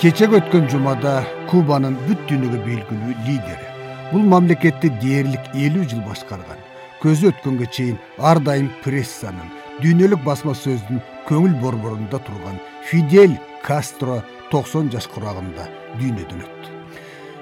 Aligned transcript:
кечеги 0.00 0.36
өткөн 0.36 0.66
жумада 0.68 1.22
кубанын 1.48 1.94
бүт 2.04 2.26
дүйнөгө 2.28 2.58
белгилүү 2.66 3.14
лидери. 3.24 3.68
Бул 4.10 4.26
мамлекетти 4.28 4.90
дээрлик 5.00 5.46
элүү 5.56 5.86
жыл 5.88 6.02
башкарган. 6.04 6.58
Көзү 7.00 7.30
өткөнгө 7.30 7.68
чейин 7.72 7.96
ар 8.20 8.40
дайым 8.44 8.68
прессанын 8.84 9.48
дүйнөлүк 9.80 10.20
басма 10.26 10.52
сөздүн 10.56 11.00
көңүл 11.28 11.56
борборунда 11.62 12.20
турган 12.28 12.60
фидель 12.90 13.38
кастро 13.64 14.20
токсон 14.50 14.92
жаш 14.92 15.08
курагында 15.14 15.64
дүйнөдөн 15.96 16.44
өттү. 16.44 16.76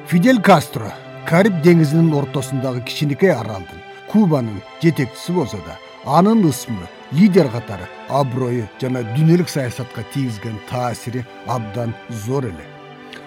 Фидель 0.06 0.42
кастро 0.42 0.92
кариб 1.26 1.58
деңизинин 1.66 2.14
ортосундагы 2.14 2.84
кичинекей 2.86 3.34
аралдын 3.34 3.82
кубанын 4.12 4.62
жетекчиси 4.82 5.34
болсо 5.34 5.58
да 5.66 5.78
анын 6.06 6.46
ысмы 6.46 6.86
лидер 7.12 7.48
катары 7.52 7.88
аброю 8.08 8.68
жана 8.80 9.02
дүйнөлүк 9.14 9.48
саясатка 9.48 10.04
тийгизген 10.14 10.56
таасири 10.70 11.24
абдан 11.46 11.94
зор 12.24 12.46
эле. 12.48 12.66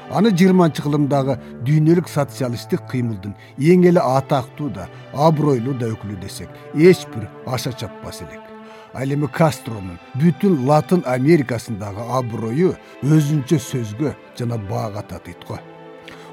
Аны 0.10 0.32
жыйырманчы 0.32 0.84
кылымдагы 0.86 1.38
дүйнөлүк 1.68 2.10
социалисттик 2.10 2.88
кыймылдын 2.92 3.36
эң 3.60 3.88
эле 3.92 4.02
атактуу 4.02 4.70
да 4.70 4.88
абройлуу 5.14 5.78
да 5.78 5.92
өкүлү 5.94 6.20
десек 6.22 6.50
эч 6.74 7.06
бир 7.14 7.30
аша 7.46 7.74
чаппас 7.74 8.22
элек. 8.22 8.44
Ал 8.94 9.14
эми 9.14 9.28
кастронун 9.28 10.00
бүтүн 10.16 10.64
латын 10.66 11.04
америкасындагы 11.06 12.08
аброю 12.20 12.76
өзүнчө 13.04 13.60
сөзгө 13.60 14.16
жана 14.40 14.58
баага 14.70 15.04
татыйт 15.12 15.44
го 15.48 15.60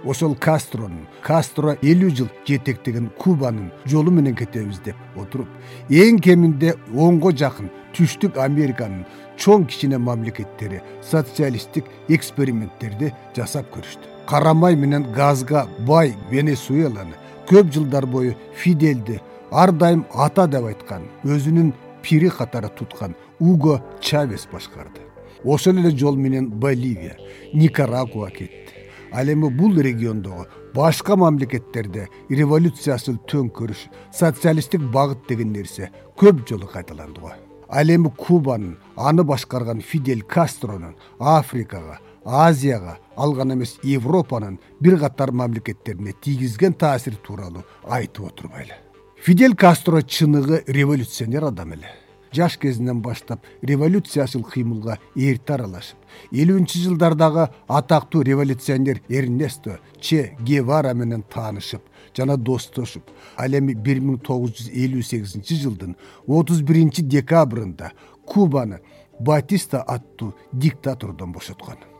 ошол 0.05 0.35
кастронун 0.37 1.07
кастро 1.25 1.77
элүү 1.83 2.11
жыл 2.19 2.29
жетектеген 2.49 3.11
кубанын 3.19 3.71
жолу 3.89 4.13
менен 4.13 4.37
кетебиз 4.37 4.81
деп 4.85 4.97
отуруп 5.17 5.49
эң 5.89 6.21
кеминде 6.25 6.75
онго 6.93 7.33
жакын 7.33 7.71
түштүк 7.97 8.39
американын 8.43 9.05
чоң 9.41 9.67
кичине 9.71 9.99
мамлекеттери 9.99 10.83
социалисттик 11.03 11.89
эксперименттерди 12.09 13.13
жасап 13.37 13.71
көрүштү. 13.75 14.11
Кара 14.29 14.55
май 14.55 14.77
менен 14.77 15.07
газга 15.15 15.67
бай 15.87 16.15
венесуэланы 16.31 17.17
көп 17.49 17.73
жылдар 17.73 18.07
бою 18.07 18.35
фидельди 18.57 19.21
ар 19.51 19.73
дайым 19.73 20.05
ата 20.13 20.47
деп 20.49 20.69
айткан 20.71 21.09
өзүнүн 21.25 21.73
пири 22.03 22.31
катары 22.31 22.69
туткан 22.69 23.17
уго 23.41 23.81
чавес 24.01 24.49
башкарды. 24.53 25.01
Ошол 25.45 25.79
эле 25.79 25.91
жол 25.97 26.17
менен 26.17 26.49
боливия 26.49 27.17
никарагуа 27.53 28.31
кетти 28.31 28.84
ал 29.15 29.29
эми 29.31 29.49
бул 29.49 29.77
региондогу 29.79 30.47
башка 30.75 31.17
мамлекеттерде 31.17 32.09
революциясыл 32.29 33.21
төңкөрүш 33.31 33.87
социалисттик 34.13 34.83
багыт 34.97 35.23
деген 35.29 35.53
нерсе 35.55 35.91
көп 36.19 36.43
жолу 36.49 36.67
кайталанды 36.67 37.21
го. 37.21 37.33
Ал 37.69 37.91
эми 37.95 38.11
кубанын 38.11 38.77
аны 38.97 39.23
башкарган 39.23 39.81
фидель 39.81 40.23
кастронун 40.23 40.97
африкага 41.19 42.01
азияга 42.25 42.99
ал 43.17 43.33
гана 43.33 43.55
эмес 43.55 43.79
европанын 43.83 44.59
бир 44.81 44.99
катар 44.99 45.31
мамлекеттерине 45.31 46.13
тийгизген 46.13 46.73
таасири 46.73 47.17
тууралуу 47.17 47.65
айтып 47.85 48.27
отурбайлы. 48.27 48.75
Фидель 49.23 49.55
кастро 49.55 50.03
чыныгы 50.03 50.65
революционер 50.67 51.45
адам 51.45 51.73
эле 51.73 51.89
жаш 52.35 52.59
кезинен 52.59 53.01
баштап 53.03 53.45
революциячыл 53.63 54.43
кыймылга 54.43 54.99
эрте 55.15 55.55
аралашып 55.55 55.99
элүүнчү 56.33 56.83
жылдардагы 56.85 57.49
атактуу 57.69 58.23
революционер 58.23 59.01
эрнесто 59.09 59.79
че 60.01 60.37
гевара 60.41 60.95
менен 60.95 61.23
таанышып 61.23 61.83
жана 62.17 62.37
достошуп 62.37 63.11
ал 63.37 63.55
эми 63.55 63.75
бир 63.75 64.03
миң 64.03 64.21
тогуз 64.27 64.59
жүз 64.59 64.71
элүү 64.73 65.03
сегизинчи 65.03 65.61
жылдын 65.63 65.97
отуз 66.27 66.63
биринчи 66.63 67.03
декабрында 67.03 67.93
кубаны 68.27 68.81
батиста 69.21 69.83
аттуу 69.83 70.35
диктатурдан 70.53 71.33
бошоткон 71.33 71.94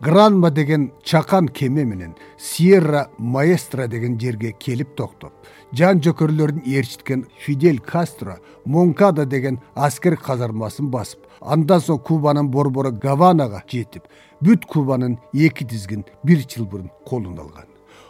гранма 0.00 0.50
деген 0.50 0.92
чакан 1.02 1.48
кеме 1.48 1.84
менен 1.84 2.14
сьерра 2.38 3.08
маэстро 3.18 3.88
деген 3.88 4.18
жерге 4.20 4.52
келип 4.52 4.94
токтоп 4.96 5.32
жан 5.72 6.00
жөкөрлөрүн 6.00 6.62
ээрчиткен 6.64 7.26
фидель 7.38 7.80
кастро 7.80 8.38
монкада 8.64 9.26
деген 9.26 9.58
аскер 9.74 10.16
казармасын 10.16 10.90
басып 10.90 11.26
андан 11.40 11.80
соң 11.80 12.02
кубанын 12.02 12.50
борбору 12.50 12.92
гаванага 12.92 13.62
жетип 13.66 14.06
бүт 14.40 14.66
кубанын 14.66 15.18
эки 15.34 15.64
тизгин 15.64 16.04
бир 16.24 16.44
чылбырын 16.46 16.90
колуна 17.06 17.42
алган. 17.42 17.66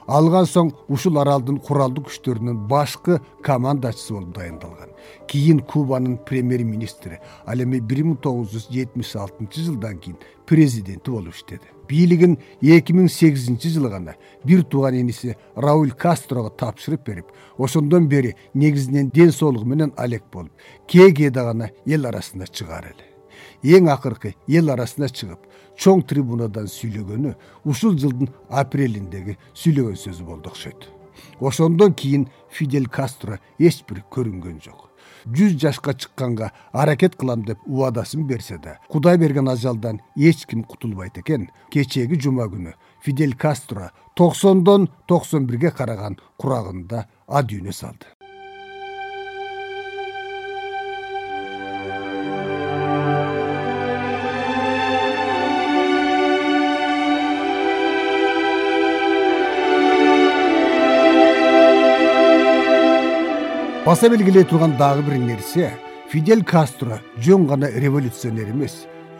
Алган 0.09 0.47
соң 0.49 0.71
ушул 0.89 1.19
аралдын 1.21 1.59
куралдуу 1.61 2.07
күчтөрүнүн 2.07 2.63
башкы 2.69 3.19
командачысы 3.45 4.15
болуп 4.15 4.35
дайындалган. 4.37 4.95
Кийин 5.29 5.61
кубанын 5.61 6.17
премьер 6.17 6.65
министри 6.65 7.21
ал 7.47 7.61
эми 7.61 7.81
бир 7.81 8.05
миң 8.05 8.21
тогуз 8.21 8.55
жүз 8.55 8.71
жетимиш 8.73 9.17
алтынчы 9.17 9.67
жылдан 9.67 9.99
кийин 9.99 10.17
президенти 10.47 11.11
болуп 11.11 11.35
иштеди 11.35 11.78
бийлигин 11.89 12.37
эки 12.63 12.93
миң 12.93 13.09
сегизинчи 13.09 13.73
жылы 13.75 13.91
гана 13.91 14.15
бир 14.45 14.63
тууган 14.63 15.01
иниси 15.01 15.37
рауль 15.57 15.93
кастрого 15.93 16.51
тапшырып 16.51 17.05
берип 17.07 17.33
ошондон 17.59 18.09
бери 18.09 18.35
негизинен 18.55 19.11
ден 19.11 19.33
соолугу 19.33 19.65
менен 19.65 19.93
алек 19.97 20.25
болуп 20.33 20.53
кээ 20.87 21.13
кээде 21.13 21.45
гана 21.51 21.71
эл 21.87 22.07
арасына 22.07 22.47
чыгаар 22.47 22.93
эле 22.93 23.77
эң 23.77 23.91
акыркы 23.93 24.35
эл 24.49 24.71
арасына 24.71 25.09
чыгып 25.09 25.49
чоң 25.79 26.03
трибунадан 26.11 26.69
сүйлөгөнү 26.71 27.35
ушул 27.65 27.97
жылдын 27.99 28.33
апрелиндеги 28.51 29.39
сүйлөгөн 29.55 29.99
сөзү 29.99 30.27
болду 30.27 30.51
окшойт. 30.51 30.91
Ошондон 31.41 31.95
кийин 31.95 32.29
фидель 32.51 32.89
кастро 32.89 33.39
эч 33.59 33.85
бир 33.89 34.03
көрүнгөн 34.11 34.63
жок 34.63 34.88
жүз 35.27 35.57
жашка 35.61 35.95
чыкканга 35.95 36.53
аракет 36.73 37.17
кылам 37.17 37.45
деп 37.45 37.59
убадасын 37.67 38.27
берсе 38.27 38.59
да 38.59 38.79
кудай 38.89 39.19
берген 39.19 39.49
ажалдан 39.49 40.01
эч 40.17 40.47
ким 40.47 40.65
кутулбайт 40.65 41.19
экен. 41.19 41.51
Кечээги 41.71 42.21
жума 42.21 42.49
күнү 42.51 42.75
фидель 43.03 43.37
кастро 43.37 43.93
токсондон 44.15 44.89
токсон 45.07 45.47
бирге 45.47 45.71
караган 45.71 46.19
курагында 46.37 47.07
адүйнө 47.27 47.73
салды 47.73 48.18
баса 63.89 64.11
белгилей 64.11 64.45
турган 64.45 64.75
дагы 64.77 65.01
бир 65.01 65.15
нерсе 65.17 65.71
фидель 66.13 66.43
кастро 66.45 66.99
жөн 67.25 67.47
гана 67.49 67.71
революционер 67.73 68.51
эмес 68.51 68.75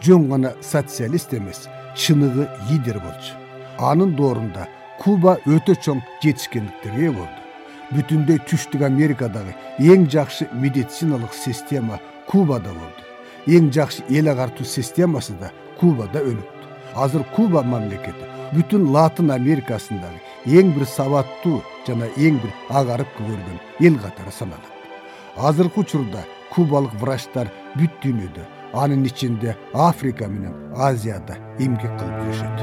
жөн 0.05 0.27
гана 0.29 0.51
социалист 0.61 1.33
эмес 1.33 1.63
чыныгы 1.95 2.45
лидер 2.69 2.99
болчу. 2.99 3.33
Анын 3.79 4.13
доорунда 4.15 4.67
куба 5.01 5.39
өтө 5.47 5.73
чоң 5.73 6.03
жетишкендиктерге 6.21 7.07
ээ 7.07 7.15
болду. 7.17 7.41
Бүтүндөй 7.95 8.43
түштүк 8.45 8.85
америкадагы 8.85 9.57
эң 9.79 10.05
жакшы 10.05 10.45
медициналык 10.53 11.33
система 11.33 11.97
кубада 12.29 12.69
болду. 12.69 13.01
Эң 13.47 13.73
жакшы 13.73 14.05
эл 14.07 14.29
агартуу 14.29 14.69
системасы 14.69 15.33
да 15.41 15.49
кубада 15.79 16.21
өнүктү 16.21 16.69
азыр 16.93 17.25
куба 17.33 17.65
мамлекети 17.65 18.29
бүтүн 18.53 18.91
латын 18.93 19.33
америкасындагы 19.33 20.28
эң 20.47 20.71
бир 20.75 20.85
сабаттуу 20.87 21.61
жана 21.87 22.07
эң 22.17 22.39
бир 22.43 22.51
агарып 22.69 23.09
көгөргөн 23.17 23.59
эл 23.87 23.97
катары 23.99 24.31
саналат. 24.31 24.71
Азыркы 25.35 25.81
учурда 25.81 26.23
кубалык 26.53 26.93
врачтар 27.01 27.51
бүт 27.75 27.91
дүйнөдө 28.03 28.45
анын 28.73 29.05
ичинде 29.05 29.57
африка 29.73 30.27
менен 30.27 30.53
азияда 30.75 31.35
эмгек 31.59 31.91
кылып 31.99 32.17
жүрүшөт. 32.23 32.57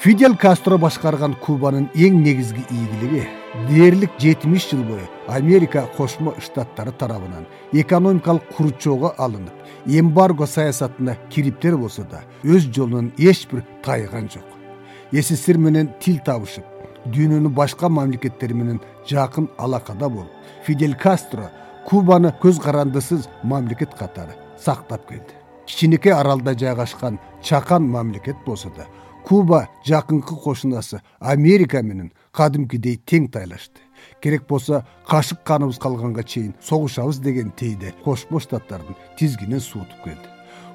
Фидель 0.00 0.36
кастро 0.36 0.76
башкарган 0.78 1.34
кубанын 1.40 1.88
эң 1.94 2.20
негизги 2.26 2.66
ийгилиги 2.70 3.43
дээрлик 3.68 4.10
жетимиш 4.18 4.70
жыл 4.70 4.82
бою 4.84 5.08
америка 5.28 5.88
кошмо 5.96 6.34
штаттары 6.40 6.92
тарабынан 6.92 7.46
экономикалык 7.72 8.48
курчоого 8.56 9.14
алынып 9.18 9.52
эмбарго 9.86 10.46
саясатына 10.46 11.16
кириптер 11.30 11.76
болсо 11.76 12.02
да 12.02 12.24
өз 12.42 12.66
жолунан 12.74 13.12
эч 13.16 13.46
бир 13.50 13.64
тайган 13.82 14.28
жок. 14.28 14.42
Ссср 15.12 15.58
менен 15.58 15.92
тил 16.00 16.18
табышып 16.26 16.64
дүйнөнүн 17.06 17.54
башка 17.54 17.88
мамлекеттери 17.88 18.54
менен 18.54 18.80
жакын 19.06 19.48
алакада 19.56 20.08
болуп 20.08 20.30
фидель 20.66 20.96
кастро 20.96 21.50
кубаны 21.86 22.34
көз 22.42 22.60
карандысыз 22.60 23.28
мамлекет 23.42 23.94
катары 23.94 24.34
сактап 24.58 25.06
келди. 25.08 25.38
Кичинекей 25.66 26.12
аралда 26.12 26.58
жайгашкан 26.58 27.20
чакан 27.42 27.88
мамлекет 27.88 28.36
болсо 28.46 28.70
да 28.76 28.86
куба 29.24 29.68
жакынкы 29.86 30.36
кошунасы 30.36 31.00
америка 31.18 31.82
менен 31.82 32.12
кадимкидей 32.32 33.00
тең 33.06 33.30
тайлашты. 33.32 33.80
Керек 34.20 34.46
болсо 34.46 34.84
кашык 35.08 35.42
каныбыз 35.44 35.78
калганга 35.78 36.22
чейин 36.22 36.54
согушабыз 36.62 37.18
деген 37.18 37.50
тейде 37.50 37.94
кошмо 38.04 38.40
штаттардын 38.40 38.96
тизгинин 39.18 39.60
суутуп 39.60 40.04
келди. 40.04 40.28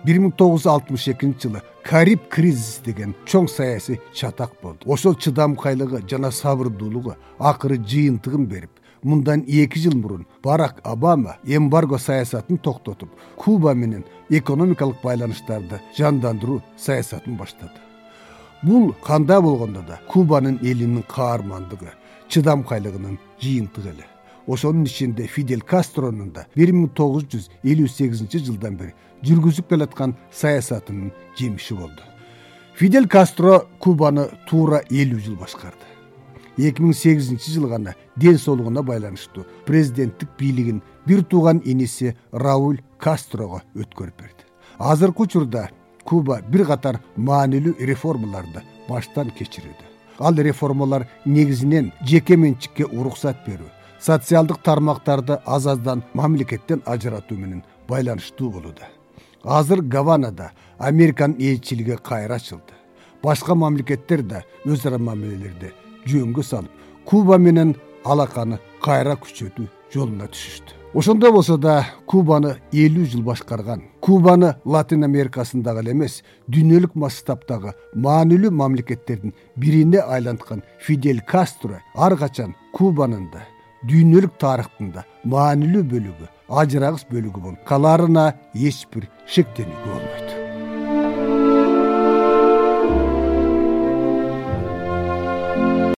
Бир 0.04 0.20
миң 0.24 0.32
тогуз 0.32 0.64
жүз 0.64 0.72
алтымыш 0.72 1.08
экинчи 1.14 1.48
жылы 1.48 1.62
кариб 1.84 2.30
кризиси 2.30 2.82
деген 2.86 3.16
чоң 3.26 3.50
саясий 3.52 4.00
чатак 4.14 4.54
болду. 4.64 4.86
Ошол 4.86 5.16
чыдамкайлыгы 5.16 6.02
жана 6.10 6.32
сабырдуулугу 6.32 7.18
акыры 7.38 7.78
жыйынтыгын 7.78 8.48
берип 8.48 8.72
мындан 9.04 9.44
эки 9.48 9.80
жыл 9.80 9.96
мурун 9.96 10.26
барак 10.44 10.80
обама 10.84 11.38
эмбарго 11.44 11.98
саясатын 11.98 12.58
токтотуп 12.58 13.10
куба 13.36 13.74
менен 13.74 14.06
экономикалык 14.30 15.02
байланыштарды 15.04 15.82
жандандыруу 15.98 16.62
саясатын 16.78 17.38
баштады 17.38 17.89
бул 18.64 18.94
кандай 19.04 19.42
болгондо 19.42 19.82
да 19.88 20.00
кубанын 20.08 20.60
элинин 20.62 21.04
каармандыгы 21.04 21.94
чыдамкайлыгынын 22.30 23.18
жыйынтыгы 23.42 23.90
эле. 23.90 24.06
Ошонун 24.48 24.84
ичинде 24.84 25.28
фидель 25.28 25.62
кастронун 25.62 26.32
да 26.32 26.48
бир 26.56 26.72
миң 26.74 26.90
тогуз 26.96 27.26
жүз 27.30 27.50
элүү 27.64 27.88
сегизинчи 27.88 28.42
жылдан 28.46 28.78
бери 28.78 28.94
жүргүзүп 29.24 29.70
келаткан 29.70 30.16
саясатынын 30.32 31.12
жемиши 31.38 31.76
болду. 31.76 32.02
Фидель 32.76 33.08
кастро 33.08 33.68
кубаны 33.80 34.30
туура 34.50 34.82
элүү 34.90 35.20
жыл 35.26 35.36
башкарды. 35.36 35.86
Эки 36.58 36.82
миң 36.82 36.94
сегизинчи 36.94 37.52
жылы 37.52 37.70
гана 37.70 37.96
ден 38.16 38.38
соолугуна 38.38 38.84
байланыштуу 38.84 39.46
президенттик 39.66 40.30
бийлигин 40.40 40.82
бир 41.06 41.24
тууган 41.24 41.62
иниси 41.64 42.16
рауль 42.32 42.82
кастрого 42.98 43.62
өткөрүп 43.76 44.18
берди. 44.18 44.48
Азыркы 44.78 45.24
учурда 45.24 45.70
куба 46.10 46.42
бир 46.42 46.66
катар 46.66 47.00
маанилүү 47.16 47.76
реформаларды 47.86 48.64
баштан 48.88 49.30
кечирүүдө. 49.38 49.86
Ал 50.20 50.36
реформалар 50.36 51.08
негизинен 51.26 51.92
жеке 52.06 52.38
менчикке 52.38 52.86
уруксат 52.86 53.46
берүү 53.46 53.70
социалдык 54.00 54.64
тармактарды 54.64 55.38
аз 55.46 55.68
аздан 55.68 56.04
мамлекеттен 56.14 56.82
ажыратуу 56.86 57.38
менен 57.38 57.64
байланыштуу 57.88 58.50
болууда. 58.50 58.90
Азыр 59.44 59.82
гаванада 59.82 60.52
американын 60.78 61.38
элчилиги 61.40 61.98
кайра 62.04 62.36
ачылды. 62.36 62.74
Башка 63.24 63.56
мамлекеттер 63.56 64.24
да 64.24 64.44
өз 64.66 64.88
ара 64.88 64.98
мамилелерди 64.98 65.74
жөнгө 66.08 66.44
салып 66.44 66.72
куба 67.06 67.38
менен 67.38 67.76
алаканы 68.04 68.60
кайра 68.82 69.16
күчөтүү 69.16 69.68
жолуна 69.94 70.28
түшүштү. 70.28 70.80
Ошондой 70.94 71.32
болсо 71.32 71.58
да 71.58 71.86
кубаны 72.06 72.56
элүү 72.74 73.06
жыл 73.12 73.22
башкарган 73.22 73.84
кубаны 74.10 74.56
латин 74.66 75.06
америкасындагы 75.06 75.84
эле 75.84 75.92
эмес 75.94 76.16
дүйнөлүк 76.54 76.96
масштабтагы 77.04 77.76
маанилүү 78.06 78.50
мамлекеттердин 78.62 79.36
бирине 79.62 80.02
айланткан 80.16 80.64
фидель 80.86 81.22
кастро 81.32 81.78
ар 81.94 82.18
качан 82.18 82.56
кубанын 82.74 83.28
да 83.34 83.46
дүйнөлүк 83.86 84.34
тарыхтын 84.42 84.90
да 84.96 85.06
маанилүү 85.36 85.84
бөлүгү 85.94 86.32
ажырагыс 86.62 87.06
бөлүгү 87.12 87.46
болуп 87.46 87.68
калаарына 87.70 88.26
эч 88.56 88.88
бир 88.94 89.06
шектенүүгө 89.36 89.92
болбойт 89.92 90.09